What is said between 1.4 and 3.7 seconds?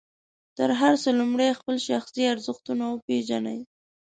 خپل شخصي ارزښتونه وپېژنئ.